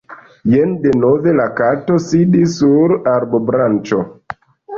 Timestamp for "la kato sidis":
1.39-2.57